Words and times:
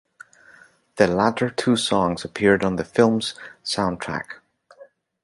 The 0.95 1.05
latter 1.05 1.51
two 1.51 1.75
songs 1.77 2.25
appeared 2.25 2.63
on 2.63 2.77
the 2.77 2.83
film's 2.83 3.35
soundtrack. 3.63 4.39